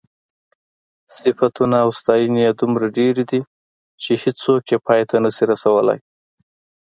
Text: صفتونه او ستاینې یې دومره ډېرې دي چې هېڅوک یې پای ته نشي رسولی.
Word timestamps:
صفتونه 1.19 1.75
او 1.83 1.89
ستاینې 1.99 2.39
یې 2.45 2.51
دومره 2.61 2.85
ډېرې 2.97 3.23
دي 3.31 3.41
چې 4.01 4.11
هېڅوک 4.23 4.61
یې 4.71 4.77
پای 4.87 5.01
ته 5.09 5.15
نشي 5.23 5.45
رسولی. 5.51 5.99